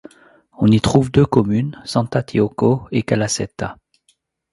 On 0.57 0.65
y 0.65 0.81
trouve 0.81 1.11
deux 1.11 1.27
communes, 1.27 1.79
Sant'Antioco 1.85 2.87
et 2.89 3.03
Calasetta. 3.03 3.77